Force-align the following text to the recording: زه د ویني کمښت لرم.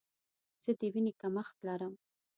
زه 0.63 0.71
د 0.79 0.81
ویني 0.93 1.13
کمښت 1.21 1.55
لرم. 1.67 1.93